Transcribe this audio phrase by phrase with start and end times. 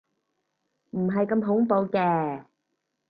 [0.93, 2.45] 唔係咁恐怖嘅